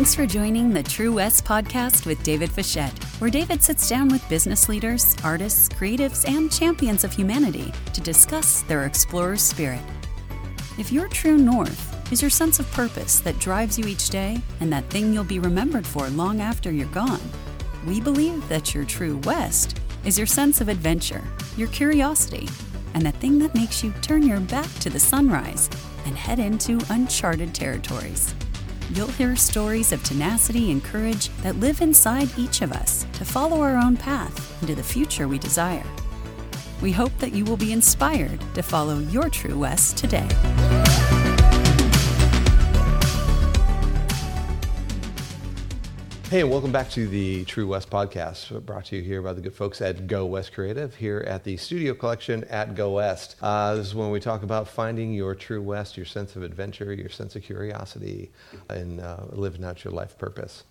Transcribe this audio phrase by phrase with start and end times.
[0.00, 4.26] Thanks for joining the True West podcast with David Fischette, where David sits down with
[4.30, 9.82] business leaders, artists, creatives, and champions of humanity to discuss their explorer's spirit.
[10.78, 14.72] If your true north is your sense of purpose that drives you each day and
[14.72, 17.20] that thing you'll be remembered for long after you're gone,
[17.86, 21.22] we believe that your true west is your sense of adventure,
[21.58, 22.48] your curiosity,
[22.94, 25.68] and the thing that makes you turn your back to the sunrise
[26.06, 28.34] and head into uncharted territories.
[28.92, 33.60] You'll hear stories of tenacity and courage that live inside each of us to follow
[33.60, 35.84] our own path into the future we desire.
[36.82, 40.28] We hope that you will be inspired to follow your true west today.
[46.30, 49.40] Hey, and welcome back to the True West podcast, brought to you here by the
[49.40, 53.34] good folks at Go West Creative here at the Studio Collection at Go West.
[53.42, 56.92] Uh, this is when we talk about finding your true West, your sense of adventure,
[56.92, 58.30] your sense of curiosity,
[58.68, 60.62] and uh, living out your life purpose.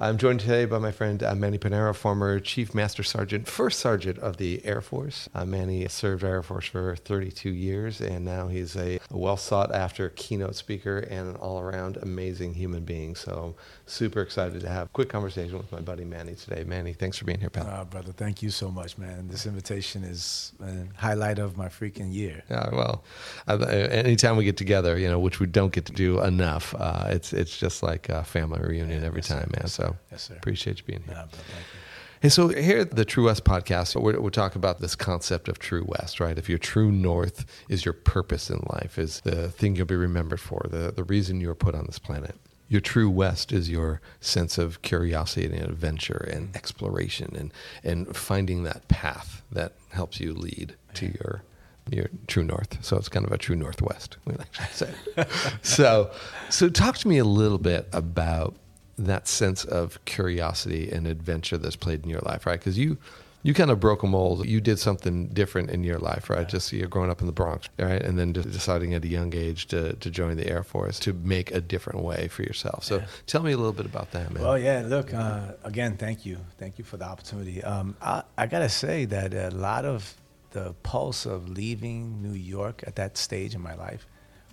[0.00, 4.16] I'm joined today by my friend uh, Manny Pineiro, former Chief Master Sergeant, First Sergeant
[4.20, 5.28] of the Air Force.
[5.34, 9.74] Uh, Manny served Air Force for 32 years, and now he's a, a well sought
[9.74, 13.16] after keynote speaker and an all around amazing human being.
[13.16, 16.62] So super excited to have a quick conversation with my buddy Manny today.
[16.62, 17.66] Manny, thanks for being here, pal.
[17.66, 19.26] Uh, brother, thank you so much, man.
[19.26, 22.44] This invitation is a highlight of my freaking year.
[22.48, 23.02] Yeah, well,
[23.48, 27.32] anytime we get together, you know, which we don't get to do enough, uh, it's
[27.32, 29.66] it's just like a family reunion yeah, every time, man.
[29.66, 30.34] So yes, sir.
[30.34, 31.14] Appreciate you being here.
[31.30, 31.80] thank you.
[32.22, 35.60] And so here at the True West podcast, we're, we talk about this concept of
[35.60, 36.36] True West, right?
[36.36, 40.40] If your true north is your purpose in life, is the thing you'll be remembered
[40.40, 42.34] for, the, the reason you were put on this planet.
[42.68, 47.52] Your true West is your sense of curiosity and adventure and exploration and,
[47.84, 51.42] and finding that path that helps you lead to your
[51.90, 52.84] your true north.
[52.84, 54.94] So it's kind of a true northwest, we like to say.
[55.62, 56.10] so,
[56.50, 58.56] so talk to me a little bit about
[58.98, 62.58] that sense of curiosity and adventure that's played in your life, right?
[62.58, 62.98] Because you
[63.42, 64.46] you kind of broke a mold.
[64.46, 66.40] You did something different in your life, right?
[66.40, 66.46] Yeah.
[66.46, 68.02] Just you're growing up in the Bronx, right?
[68.02, 71.52] And then deciding at a young age to, to join the Air Force to make
[71.52, 72.82] a different way for yourself.
[72.82, 73.06] So yeah.
[73.26, 74.42] tell me a little bit about that, man.
[74.42, 76.38] Well, yeah, look, uh, again, thank you.
[76.58, 77.62] Thank you for the opportunity.
[77.62, 80.14] Um, I, I got to say that a lot of
[80.50, 84.06] the pulse of leaving New York at that stage in my life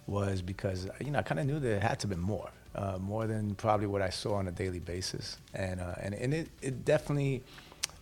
[0.06, 3.25] was because, you know, I kind of knew there had to be more uh, more
[3.25, 5.38] than probably what I saw on a daily basis.
[5.53, 7.44] And, uh, and, and it, it definitely,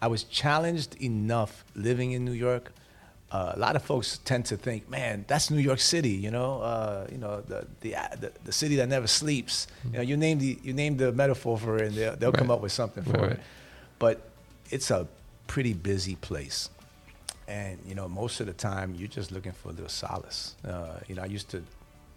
[0.02, 2.74] I was challenged enough living in New York.
[3.32, 6.62] Uh, a lot of folks tend to think, man, that's New York City, you know,
[6.62, 9.66] uh, you know, the, the, the, the, city that never sleeps.
[9.86, 12.38] You know, you name the, you name the metaphor for it and they'll, they'll right.
[12.38, 13.32] come up with something for right.
[13.32, 13.40] it.
[13.98, 14.22] But
[14.70, 15.08] it's a
[15.48, 16.70] pretty busy place.
[17.48, 20.56] And, you know, most of the time you're just looking for a little solace.
[20.66, 21.64] Uh, you know, I used to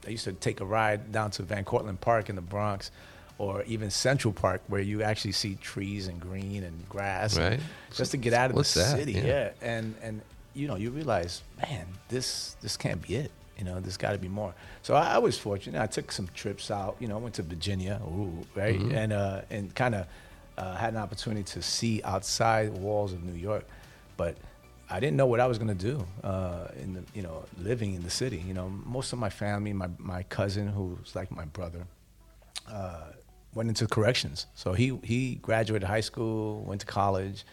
[0.06, 2.90] I used to take a ride down to Van Cortlandt Park in the Bronx,
[3.38, 7.54] or even Central Park, where you actually see trees and green and grass, right.
[7.54, 7.62] and
[7.92, 8.96] just to get out of What's the that?
[8.96, 9.12] city.
[9.12, 9.24] Yeah.
[9.24, 10.22] yeah, and and
[10.54, 13.30] you know you realize, man, this this can't be it.
[13.58, 14.54] You know, there's got to be more.
[14.82, 15.80] So I, I, was fortunate.
[15.80, 16.96] I took some trips out.
[17.00, 18.94] You know, I went to Virginia, ooh, right, mm-hmm.
[18.94, 20.06] and uh, and kind of
[20.58, 23.64] uh, had an opportunity to see outside the walls of New York,
[24.16, 24.36] but
[24.88, 27.94] I didn't know what I was going to do uh, in the, you know, living
[27.94, 28.42] in the city.
[28.46, 31.86] You know, most of my family, my, my cousin, who's like my brother,
[32.70, 33.08] uh,
[33.54, 34.46] went into corrections.
[34.54, 37.44] So he, he graduated high school, went to college,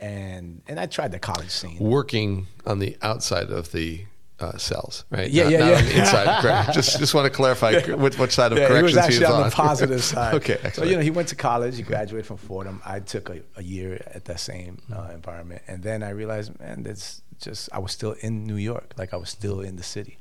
[0.00, 1.78] and, and I tried the college scene.
[1.78, 4.04] Working on the outside of the
[4.40, 5.30] uh, cells, right?
[5.30, 5.78] Yeah, not, yeah, not yeah.
[5.78, 8.96] On the inside, just just want to clarify which, which side of yeah, corrections he
[8.96, 10.34] was actually he was on, on the positive side.
[10.34, 10.74] okay, excellent.
[10.74, 12.80] so you know he went to college, he graduated from Fordham.
[12.84, 16.82] I took a, a year at that same uh, environment, and then I realized, man,
[16.82, 20.18] that's just I was still in New York, like I was still in the city,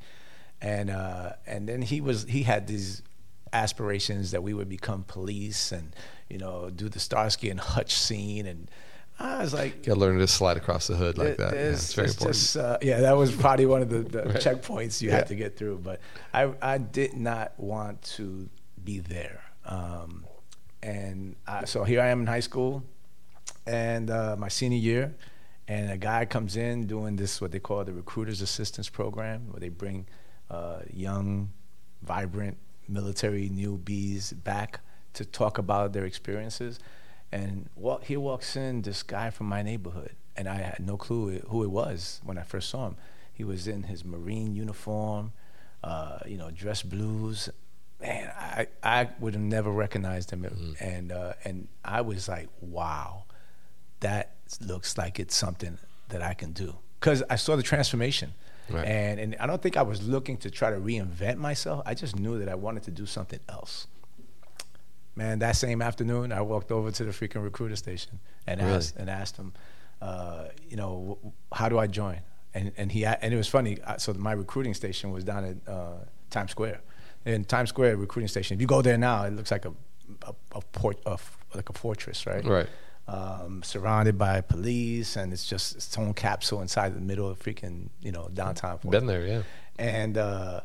[0.62, 3.04] and uh, and then he was he had these
[3.54, 5.96] aspirations that we would become police and
[6.30, 8.70] you know do the Starsky and Hutch scene and
[9.20, 11.54] I was like, you gotta learn to slide across the hood like that.
[11.54, 12.36] Yeah, it's very important.
[12.36, 14.36] Just, uh, yeah, that was probably one of the, the right.
[14.36, 15.16] checkpoints you yeah.
[15.16, 15.80] had to get through.
[15.80, 16.02] But
[16.34, 18.48] I, I did not want to
[18.84, 19.42] be there.
[19.66, 20.26] Um,
[20.84, 22.84] and I, so here I am in high school,
[23.66, 25.16] and uh, my senior year,
[25.68, 29.60] and a guy comes in doing this what they call the recruiters assistance program, where
[29.60, 30.08] they bring
[30.50, 31.52] uh, young,
[32.04, 34.80] vibrant military newbies back
[35.14, 36.80] to talk about their experiences.
[37.32, 41.40] And walk, he walks in, this guy from my neighborhood, and I had no clue
[41.50, 42.98] who it was when I first saw him.
[43.34, 45.34] He was in his Marine uniform,
[45.84, 47.50] uh, you know, dress blues.
[48.02, 50.44] Man, I, I would have never recognized him.
[50.44, 50.84] Mm-hmm.
[50.84, 53.26] And, uh, and I was like, wow,
[54.00, 55.78] that looks like it's something
[56.10, 56.76] that I can do.
[57.00, 58.34] Because I saw the transformation.
[58.70, 58.86] Right.
[58.86, 61.84] And, and I don't think I was looking to try to reinvent myself.
[61.86, 63.88] I just knew that I wanted to do something else.
[65.18, 68.74] Man, that same afternoon, I walked over to the freaking recruiter station and Really?
[68.74, 69.54] asked and asked him,
[70.02, 71.18] uh, you know,
[71.52, 72.20] how do I join?
[72.54, 73.78] And and he and it was funny.
[73.98, 75.98] So my recruiting station was down at uh,
[76.30, 76.80] Times Square.
[77.26, 79.74] In Times Square recruiting station, if you go there now, it looks like a
[80.26, 81.18] a, a port, a
[81.56, 82.46] like a fortress, right?
[82.46, 82.68] Right.
[83.10, 87.90] Um, surrounded by police, and it's just its own capsule inside the middle of freaking
[88.02, 88.80] you know downtown.
[88.80, 89.42] Fort Been there, yeah.
[89.78, 90.62] and uh,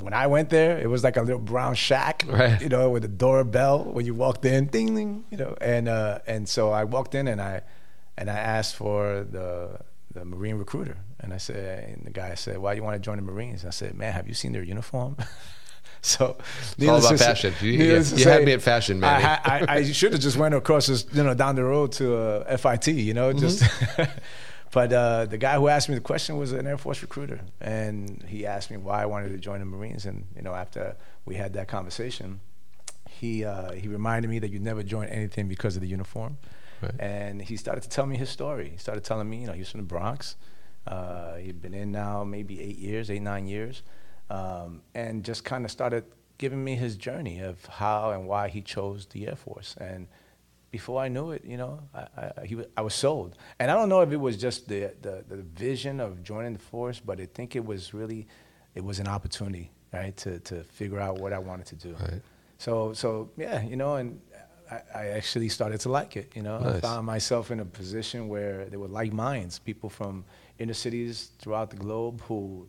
[0.00, 2.60] when I went there, it was like a little brown shack, Right.
[2.60, 5.56] you know, with a doorbell when you walked in, ding ding, you know.
[5.60, 7.62] And uh, and so I walked in and I
[8.18, 9.78] and I asked for the
[10.12, 13.00] the Marine recruiter, and I said, and the guy said, "Why do you want to
[13.00, 15.16] join the Marines?" I said, "Man, have you seen their uniform?"
[16.02, 16.36] so
[16.78, 17.54] It's all about to say- fashion.
[17.60, 19.22] You, you, you had me at fashion, man.
[19.24, 22.16] I, I, I should have just went across this, you know, down the road to
[22.16, 23.62] uh, FIT, you know, just.
[24.72, 28.22] but uh, the guy who asked me the question was an Air Force recruiter, and
[28.28, 30.06] he asked me why I wanted to join the Marines.
[30.06, 32.40] And you know, after we had that conversation,
[33.08, 36.38] he uh, he reminded me that you never join anything because of the uniform.
[36.80, 36.94] Right.
[36.98, 38.70] And he started to tell me his story.
[38.70, 40.36] He started telling me, you know, he was from the Bronx.
[40.86, 43.82] Uh, he'd been in now maybe eight years, eight nine years,
[44.30, 46.04] um, and just kind of started
[46.38, 49.76] giving me his journey of how and why he chose the Air Force.
[49.78, 50.06] And
[50.70, 53.36] before I knew it, you know, I, I, he, I was sold.
[53.58, 56.58] And I don't know if it was just the, the, the vision of joining the
[56.58, 58.26] force, but I think it was really,
[58.74, 61.96] it was an opportunity, right, to, to figure out what I wanted to do.
[62.00, 62.22] Right.
[62.58, 64.20] So, so yeah, you know, and
[64.70, 66.32] I, I actually started to like it.
[66.36, 70.24] You know, I found myself in a position where there were like minds, people from
[70.58, 72.68] inner cities throughout the globe who,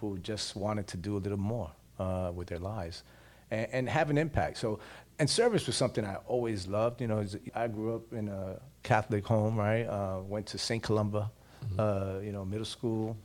[0.00, 3.04] who just wanted to do a little more uh, with their lives,
[3.50, 4.58] and, and have an impact.
[4.58, 4.80] So,
[5.18, 7.00] and service was something I always loved.
[7.00, 7.24] You know,
[7.54, 9.84] I grew up in a Catholic home, right?
[9.84, 10.82] Uh, went to St.
[10.82, 11.30] Columba,
[11.78, 13.16] uh, you know, middle school.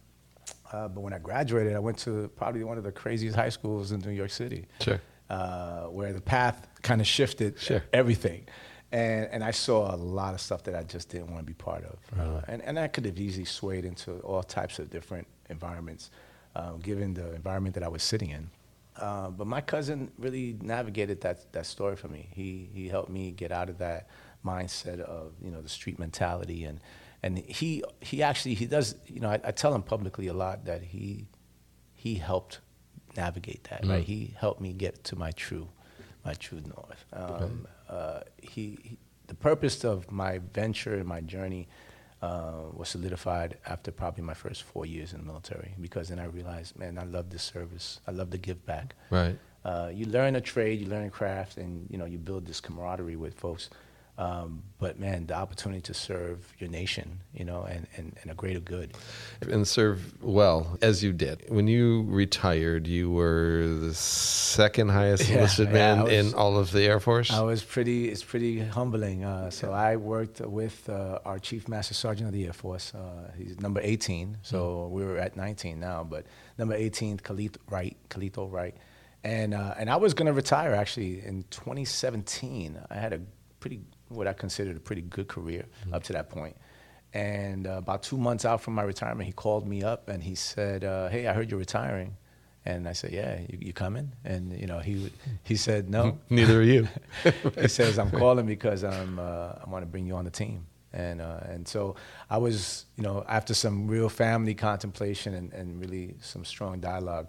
[0.71, 3.91] Uh, but when I graduated, I went to probably one of the craziest high schools
[3.91, 5.01] in New York City Sure.
[5.29, 7.83] uh, where the path kind of shifted Sure.
[7.91, 8.45] everything.
[8.93, 11.53] And, and I saw a lot of stuff that I just didn't want to be
[11.53, 11.97] part of.
[12.19, 16.09] Uh, and, and I could have easily swayed into all types of different environments,
[16.55, 18.49] um, given the environment that I was sitting in.
[18.97, 22.29] Uh, but my cousin really navigated that, that story for me.
[22.33, 24.07] He, he helped me get out of that
[24.45, 26.65] mindset of, you know, the street mentality.
[26.65, 26.79] And,
[27.23, 30.65] and he, he actually, he does, you know, I, I tell him publicly a lot
[30.65, 31.27] that he,
[31.93, 32.59] he helped
[33.15, 33.85] navigate that.
[33.85, 35.69] Right, he helped me get to my true,
[36.25, 37.05] my true north.
[37.13, 38.97] Um, uh, he, he,
[39.27, 41.67] the purpose of my venture and my journey
[42.21, 46.25] uh, was solidified after probably my first four years in the military because then I
[46.25, 47.99] realized, man, I love this service.
[48.07, 48.95] I love to give back.
[49.09, 49.37] Right.
[49.65, 52.59] Uh, you learn a trade, you learn a craft, and you know you build this
[52.59, 53.69] camaraderie with folks.
[54.21, 58.35] Um, but man, the opportunity to serve your nation, you know, and, and, and a
[58.35, 58.89] greater good.
[59.41, 61.37] and serve well as you did.
[61.49, 66.57] When you retired, you were the second highest Yeah, enlisted yeah, man was- in all
[66.57, 67.31] of the Air Force.
[67.31, 68.09] I was pretty.
[68.09, 69.23] It's pretty humbling.
[69.23, 72.93] Uh, so I worked with uh, our Chief Master Sergeant of the Air Force.
[72.93, 74.37] Uh, he's number 18.
[74.43, 76.25] So we were at 19 now, but
[76.59, 78.75] number 18, Kaleth Wright, Khalito Wright,
[79.23, 82.79] and uh, and I was gonna retire actually in 2017.
[82.89, 83.21] I had a
[83.59, 83.81] pretty
[84.11, 86.55] what I considered a pretty good career up to that point.
[87.13, 90.35] And uh, about two months out from my retirement, he called me up and he
[90.35, 92.15] said, uh, "Hey, I heard you're retiring."
[92.65, 95.11] And I said, "Yeah, you, you coming?" And you know, he
[95.43, 96.87] he said, "No." Neither are you.
[97.59, 100.67] he says, "I'm calling because I'm uh, I want to bring you on the team."
[100.93, 101.95] And uh, and so
[102.29, 107.27] I was, you know, after some real family contemplation and, and really some strong dialogue,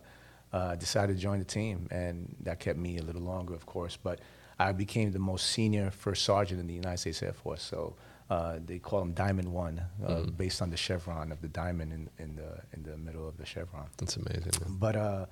[0.53, 3.97] uh, decided to join the team, and that kept me a little longer, of course.
[4.01, 4.21] But
[4.69, 7.62] I became the most senior first sergeant in the United States Air Force.
[7.62, 7.97] So
[8.31, 12.09] uh, they call him Diamond One, uh, based on the chevron of the diamond in,
[12.19, 13.87] in the in the middle of the chevron.
[13.99, 14.52] That's amazing.
[14.61, 14.76] Man.
[14.78, 15.26] But uh,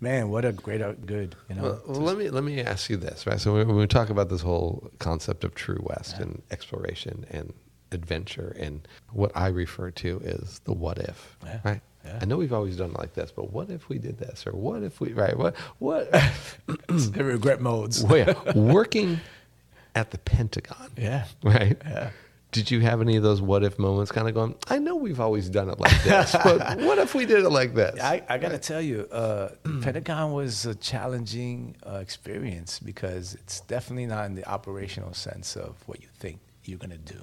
[0.00, 1.62] man, what a great uh, good, you know.
[1.62, 3.40] Well, well, let me let me ask you this, right?
[3.40, 7.52] So when when we talk about this whole concept of true West and exploration and
[7.92, 11.80] adventure, and what I refer to is the what if, Yeah, right?
[12.04, 12.18] yeah.
[12.20, 14.52] I know we've always done it like this, but what if we did this, or
[14.52, 15.36] what if we, right?
[15.36, 16.10] What what?
[16.88, 18.04] the regret modes.
[18.04, 19.20] Wait, working
[19.94, 21.24] at the Pentagon, Yeah.
[21.42, 21.76] right?
[21.84, 22.10] Yeah.
[22.52, 25.20] Did you have any of those what if moments kind of going, I know we've
[25.20, 28.00] always done it like this, but what if we did it like this?
[28.00, 29.48] I, I got to tell you, uh,
[29.82, 35.76] Pentagon was a challenging uh, experience because it's definitely not in the operational sense of
[35.86, 37.20] what you think you're going to do.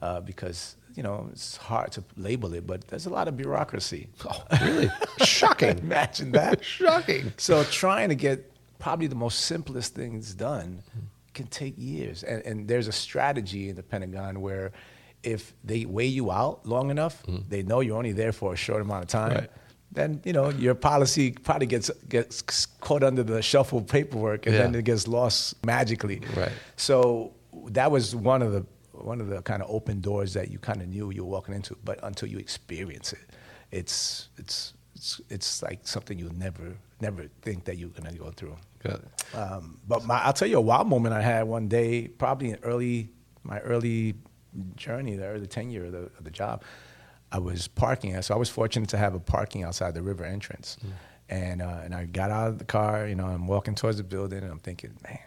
[0.00, 4.08] Uh, because, you know, it's hard to label it, but there's a lot of bureaucracy.
[4.24, 4.90] oh, really?
[5.24, 5.78] Shocking.
[5.78, 6.64] Imagine that.
[6.78, 7.32] Shocking.
[7.36, 10.82] So trying to get probably the most simplest things done
[11.34, 12.22] can take years.
[12.22, 14.72] And, and there's a strategy in the Pentagon where
[15.22, 18.82] if they weigh you out long enough, they know you're only there for a short
[18.82, 19.34] amount of time.
[19.34, 19.50] Right.
[19.90, 24.62] then you know your policy probably gets gets caught under the shuffle paperwork, and yeah.
[24.62, 26.20] then it gets lost magically.
[26.36, 26.52] Right.
[26.76, 27.32] So
[27.68, 28.64] that was one of the
[29.04, 31.54] one of the kind of open doors that you kind of knew you were walking
[31.54, 33.30] into, but until you experience it,
[33.70, 38.56] it's it's it's it's like something you'll never never think that you're gonna go through.
[38.82, 39.36] Got it.
[39.36, 42.58] Um, but my, I'll tell you a wild moment I had one day, probably in
[42.62, 43.10] early
[43.42, 44.14] my early
[44.76, 46.62] journey, the early tenure of the, of the job.
[47.30, 50.78] I was parking, so I was fortunate to have a parking outside the river entrance,
[50.84, 50.90] mm.
[51.28, 54.04] and uh, and I got out of the car, you know, I'm walking towards the
[54.04, 55.18] building, and I'm thinking, man,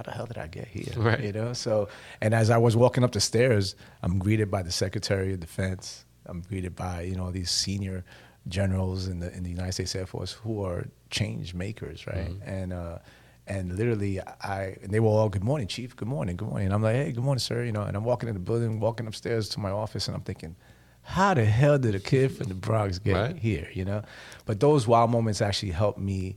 [0.00, 0.94] how the hell did I get here?
[0.96, 1.20] Right.
[1.20, 1.88] You know, so
[2.22, 6.06] and as I was walking up the stairs, I'm greeted by the Secretary of Defense.
[6.26, 8.04] I'm greeted by you know these senior
[8.48, 12.30] generals in the in the United States Air Force who are change makers, right?
[12.30, 12.48] Mm-hmm.
[12.48, 12.98] And uh,
[13.46, 16.66] and literally, I and they were all good morning, chief, good morning, good morning.
[16.66, 17.62] And I'm like, hey, good morning, sir.
[17.62, 20.22] You know, and I'm walking in the building, walking upstairs to my office, and I'm
[20.22, 20.56] thinking,
[21.02, 23.36] how the hell did a kid from the Bronx get right.
[23.36, 23.68] here?
[23.74, 24.02] You know,
[24.46, 26.36] but those wild moments actually helped me.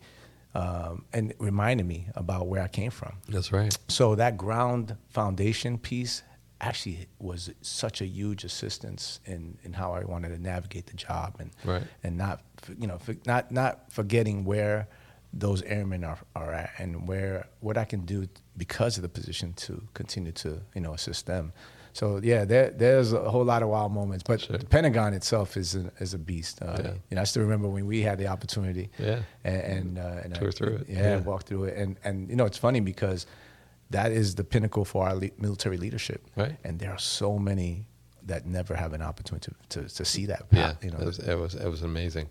[0.55, 3.13] Um, and reminded me about where I came from.
[3.27, 3.75] That's right.
[3.87, 6.21] So that ground foundation piece
[6.63, 11.35] actually was such a huge assistance in, in how I wanted to navigate the job
[11.39, 11.83] and right.
[12.03, 12.41] and not
[12.79, 14.87] you know not not forgetting where
[15.33, 19.53] those airmen are, are at and where what I can do because of the position
[19.53, 21.51] to continue to you know assist them.
[21.93, 24.57] So yeah, there, there's a whole lot of wild moments, but sure.
[24.57, 26.61] the Pentagon itself is a, is a beast.
[26.61, 26.91] Uh, yeah.
[27.09, 28.89] You know, I still remember when we had the opportunity.
[28.97, 29.21] Yeah.
[29.43, 30.89] And, and, uh, and tour I, through it.
[30.89, 33.27] Yeah, yeah, walk through it, and and you know it's funny because
[33.91, 36.25] that is the pinnacle for our le- military leadership.
[36.35, 36.57] Right.
[36.63, 37.85] And there are so many
[38.25, 40.45] that never have an opportunity to, to, to see that.
[40.51, 42.29] Yeah, you know, it was, it was, it was amazing.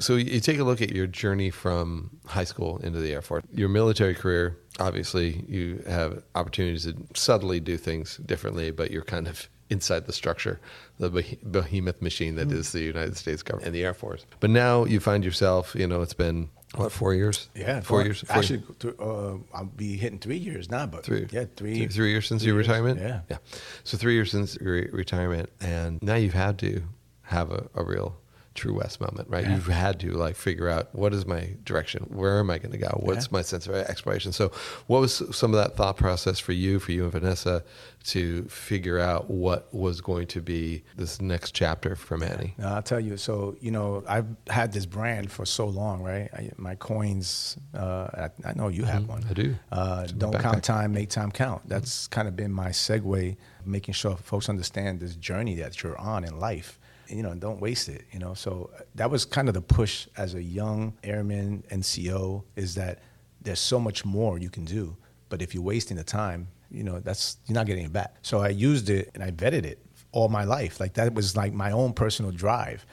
[0.00, 3.44] So you take a look at your journey from high school into the Air Force.
[3.52, 9.28] Your military career, obviously, you have opportunities to subtly do things differently, but you're kind
[9.28, 10.58] of inside the structure,
[10.98, 11.10] the
[11.44, 12.54] behemoth machine that mm.
[12.54, 14.26] is the United States government and the Air Force.
[14.40, 17.48] But now you find yourself, you know, it's been what four years?
[17.54, 18.20] Yeah, four, years.
[18.22, 20.86] Four actually, th- uh, I'll be hitting three years now.
[20.86, 23.00] But three, yeah, three, three, three years since three your years, retirement.
[23.00, 23.38] Yeah, yeah.
[23.82, 26.82] So three years since your retirement, and now you've had to
[27.22, 28.16] have a, a real
[28.60, 29.44] true west moment right?
[29.44, 29.54] Yeah.
[29.54, 32.04] you've had to like figure out what is my direction?
[32.08, 32.90] Where am i going to go?
[33.00, 33.38] What's yeah.
[33.38, 34.32] my sense of exploration?
[34.32, 34.52] So
[34.86, 37.64] what was some of that thought process for you for you and vanessa
[38.04, 42.54] to figure out what was going to be this next chapter for manny?
[42.58, 46.28] No, i'll tell you so you know i've had this brand for so long right?
[46.34, 49.24] I, my coins uh, I, I, know you have mm, one.
[49.28, 49.56] I do.
[49.70, 51.62] Uh, don't count time make time count.
[51.68, 52.14] That's mm-hmm.
[52.14, 56.38] kind of been my segue making sure folks understand this journey that you're on in
[56.38, 56.79] life
[57.10, 58.34] you know, don't waste it, you know.
[58.34, 63.00] So that was kind of the push as a young airman NCO is that
[63.42, 64.96] there's so much more you can do,
[65.28, 68.16] but if you're wasting the time, you know, that's you're not getting it back.
[68.22, 70.80] So I used it and I vetted it all my life.
[70.80, 72.86] Like that was like my own personal drive.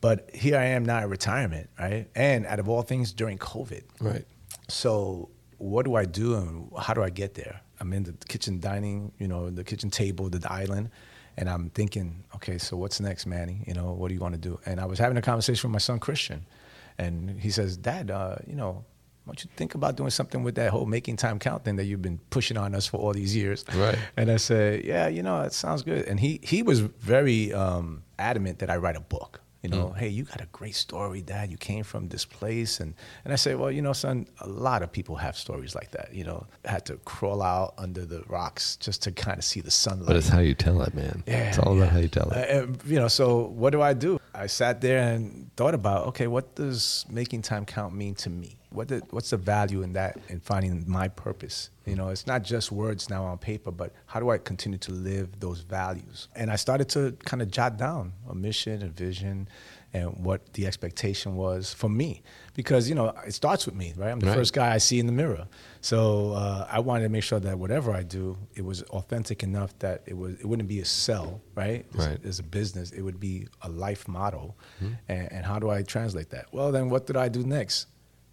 [0.00, 2.08] But here I am now at retirement, right?
[2.14, 3.82] And out of all things during COVID.
[4.00, 4.26] Right.
[4.68, 7.60] So what do I do and how do I get there?
[7.80, 10.90] I'm in the kitchen dining, you know, the kitchen table, the island
[11.36, 13.62] and I'm thinking, okay, so what's next, Manny?
[13.66, 14.60] You know, what do you want to do?
[14.66, 16.46] And I was having a conversation with my son Christian,
[16.98, 18.84] and he says, Dad, uh, you know,
[19.24, 21.84] why don't you think about doing something with that whole making time count thing that
[21.84, 23.64] you've been pushing on us for all these years?
[23.74, 23.98] Right.
[24.18, 26.06] And I said, yeah, you know, it sounds good.
[26.06, 29.40] And he he was very um, adamant that I write a book.
[29.64, 29.96] You know, mm.
[29.96, 31.50] hey, you got a great story, Dad.
[31.50, 32.94] You came from this place, and
[33.24, 36.10] and I say, well, you know, son, a lot of people have stories like that.
[36.12, 39.70] You know, had to crawl out under the rocks just to kind of see the
[39.70, 40.06] sunlight.
[40.06, 41.24] But it's how you tell it, man.
[41.26, 41.84] Yeah, it's all yeah.
[41.84, 42.50] about how you tell it.
[42.50, 44.20] Uh, you know, so what do I do?
[44.34, 48.56] I sat there and thought about, okay, what does making time count mean to me?
[48.74, 52.72] what what's the value in that in finding my purpose you know it's not just
[52.72, 56.56] words now on paper but how do i continue to live those values and i
[56.56, 59.48] started to kind of jot down a mission a vision
[59.94, 62.22] and what the expectation was for me
[62.52, 64.36] because you know it starts with me right i'm the right.
[64.36, 65.46] first guy i see in the mirror
[65.80, 69.78] so uh, i wanted to make sure that whatever i do it was authentic enough
[69.78, 72.24] that it was it wouldn't be a sell right as, right.
[72.26, 74.92] as a business it would be a life model mm-hmm.
[75.08, 77.86] and, and how do i translate that well then what did i do next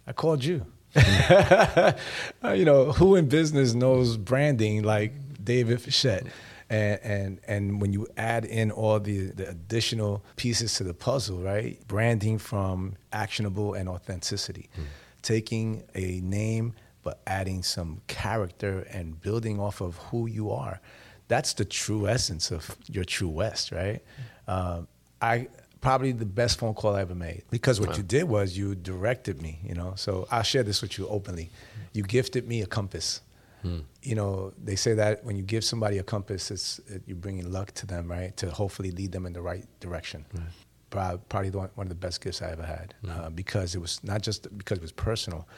[0.06, 0.66] I called you.
[0.94, 6.28] you know, who in business knows branding like David Fischette?
[6.72, 11.38] And, and and when you add in all the, the additional pieces to the puzzle,
[11.42, 11.78] right?
[11.86, 14.84] Branding from actionable and authenticity, mm.
[15.20, 20.80] taking a name but adding some character and building off of who you are.
[21.28, 24.02] That's the true essence of your true West, right?
[24.48, 24.52] Mm.
[24.52, 24.88] Um,
[25.20, 25.48] I
[25.80, 27.96] probably the best phone call I ever made because what wow.
[27.96, 29.94] you did was you directed me, you know.
[29.96, 31.50] So I'll share this with you openly.
[31.92, 33.20] You gifted me a compass.
[33.62, 33.80] Hmm.
[34.02, 37.50] You know, they say that when you give somebody a compass, it's it, you're bringing
[37.50, 38.36] luck to them, right?
[38.38, 40.26] To hopefully lead them in the right direction.
[40.34, 41.18] Right.
[41.28, 43.18] probably one of the best gifts I ever had mm.
[43.18, 45.48] uh, because it was not just because it was personal,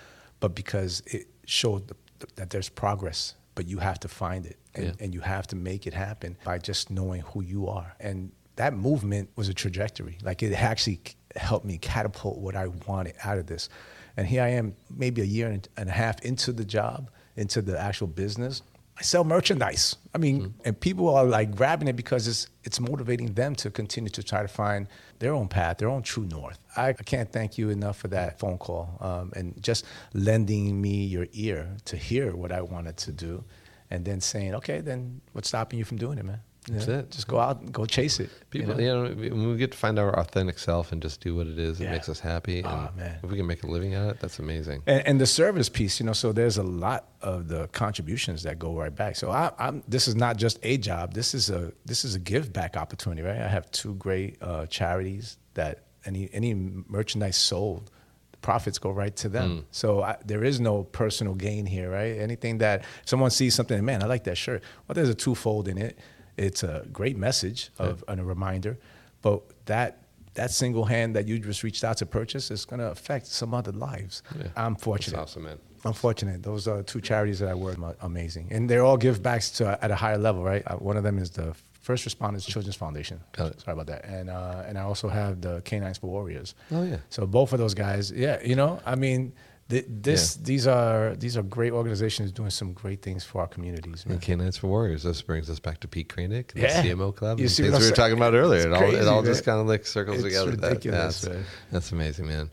[0.40, 1.96] but because it showed the,
[2.36, 4.92] that there's progress, but you have to find it and, yeah.
[5.00, 7.94] and you have to make it happen by just knowing who you are.
[8.00, 10.18] And that movement was a trajectory.
[10.22, 11.00] Like it actually
[11.36, 13.68] helped me catapult what I wanted out of this.
[14.16, 17.78] And here I am, maybe a year and a half into the job, into the
[17.78, 18.62] actual business.
[18.96, 19.96] I sell merchandise.
[20.14, 20.60] I mean, mm-hmm.
[20.64, 24.42] and people are like grabbing it because it's it's motivating them to continue to try
[24.42, 24.86] to find
[25.18, 26.58] their own path, their own true north.
[26.76, 31.04] I, I can't thank you enough for that phone call um, and just lending me
[31.04, 33.42] your ear to hear what I wanted to do,
[33.90, 36.40] and then saying, okay, then what's stopping you from doing it, man?
[36.68, 36.98] That's yeah.
[37.00, 37.10] it.
[37.10, 38.30] Just go out and go chase it.
[38.50, 41.20] People, you know, you know, when we get to find our authentic self and just
[41.20, 41.88] do what it is, yeah.
[41.88, 42.64] it makes us happy.
[42.64, 43.18] Oh, man.
[43.22, 44.82] If we can make a living at it, that's amazing.
[44.86, 48.58] And, and, the service piece, you know, so there's a lot of the contributions that
[48.58, 49.16] go right back.
[49.16, 51.12] So I, am this is not just a job.
[51.12, 53.40] This is a this is a give back opportunity, right?
[53.40, 57.90] I have two great uh, charities that any any merchandise sold
[58.32, 59.50] the profits go right to them.
[59.50, 59.64] Mm.
[59.70, 62.18] So I, there is no personal gain here, right?
[62.18, 64.62] Anything that someone sees something, man, I like that shirt.
[64.88, 65.98] Well, there's a twofold in it.
[66.36, 68.12] It's a great message of yeah.
[68.12, 68.78] and a reminder,
[69.22, 69.98] but that
[70.34, 73.54] that single hand that you just reached out to purchase is going to affect some
[73.54, 74.22] other lives.
[74.36, 74.48] Yeah.
[74.56, 75.16] I'm fortunate.
[75.16, 75.58] That's awesome, man.
[75.84, 76.42] I'm fortunate.
[76.42, 77.96] Those are two charities that I work with.
[78.02, 80.62] Amazing, and they're all give backs to at a higher level, right?
[80.66, 83.20] Uh, one of them is the First Responders Children's Foundation.
[83.36, 84.06] Sorry about that.
[84.06, 86.54] And uh, and I also have the K9s For Warriors.
[86.72, 86.96] Oh yeah.
[87.10, 89.34] So both of those guys, yeah, you know, I mean
[89.68, 90.42] this yeah.
[90.44, 94.04] these are these are great organizations doing some great things for our communities.
[94.04, 94.14] Man.
[94.16, 95.02] And K9s For Warriors.
[95.02, 96.82] This brings us back to Pete Krainik, the yeah.
[96.82, 98.68] CMO Club, you see things we were talking about earlier.
[98.68, 100.50] It all it all just kind of like circles it's together.
[100.50, 102.50] Ridiculous, that, that's, that's, amazing, man.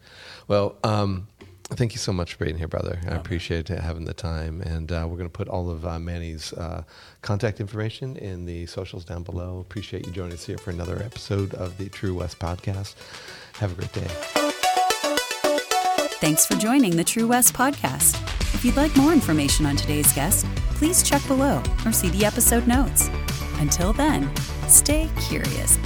[0.47, 1.27] Well, um,
[1.75, 2.99] thank you so much for being here, brother.
[3.05, 6.53] I appreciate having the time, and uh, we're going to put all of uh, Manny's
[6.53, 6.83] uh,
[7.21, 9.59] contact information in the socials down below.
[9.59, 12.95] Appreciate you joining us here for another episode of the True West podcast.
[13.55, 14.51] Have a great day.
[16.21, 18.13] Thanks for joining the True West podcast.
[18.53, 22.67] If you'd like more information on today's guest, please check below or see the episode
[22.67, 23.09] notes.
[23.57, 24.29] Until then,
[24.67, 25.79] stay curious.